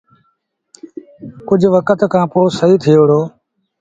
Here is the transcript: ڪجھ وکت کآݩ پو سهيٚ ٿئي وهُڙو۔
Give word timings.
ڪجھ 1.47 1.67
وکت 1.75 1.99
کآݩ 2.11 2.29
پو 2.31 2.39
سهيٚ 2.57 2.79
ٿئي 2.81 2.95
وهُڙو۔ 2.99 3.21